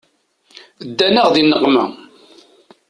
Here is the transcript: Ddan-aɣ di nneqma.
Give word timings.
Ddan-aɣ 0.89 1.27
di 1.33 1.43
nneqma. 1.43 1.85